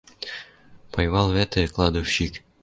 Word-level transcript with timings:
Пайвыл 0.91 1.27
вӓтӹ— 1.35 1.61
кладовщик. 1.73 2.33